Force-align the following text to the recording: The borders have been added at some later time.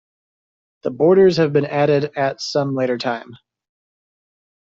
The 0.81 0.89
borders 0.89 1.37
have 1.37 1.53
been 1.53 1.67
added 1.67 2.13
at 2.17 2.41
some 2.41 2.73
later 2.73 2.97
time. 2.97 3.37